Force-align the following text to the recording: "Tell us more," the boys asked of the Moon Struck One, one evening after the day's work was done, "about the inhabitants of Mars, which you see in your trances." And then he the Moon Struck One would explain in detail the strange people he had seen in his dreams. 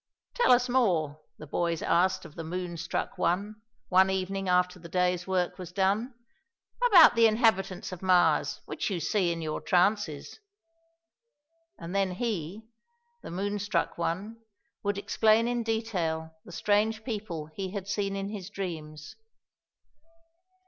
"Tell 0.33 0.51
us 0.51 0.67
more," 0.67 1.21
the 1.37 1.45
boys 1.45 1.83
asked 1.83 2.25
of 2.25 2.33
the 2.33 2.43
Moon 2.43 2.75
Struck 2.75 3.19
One, 3.19 3.61
one 3.89 4.09
evening 4.09 4.49
after 4.49 4.79
the 4.79 4.89
day's 4.89 5.27
work 5.27 5.59
was 5.59 5.71
done, 5.71 6.15
"about 6.83 7.13
the 7.15 7.27
inhabitants 7.27 7.91
of 7.91 8.01
Mars, 8.01 8.61
which 8.65 8.89
you 8.89 8.99
see 8.99 9.31
in 9.31 9.43
your 9.43 9.61
trances." 9.61 10.39
And 11.77 11.93
then 11.95 12.13
he 12.15 12.65
the 13.21 13.29
Moon 13.29 13.59
Struck 13.59 13.95
One 13.99 14.37
would 14.81 14.97
explain 14.97 15.47
in 15.47 15.61
detail 15.61 16.33
the 16.45 16.51
strange 16.51 17.03
people 17.03 17.45
he 17.53 17.69
had 17.69 17.87
seen 17.87 18.15
in 18.15 18.29
his 18.29 18.49
dreams. 18.49 19.15